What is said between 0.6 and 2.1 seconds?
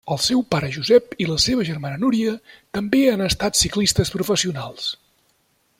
Josep i la seva germana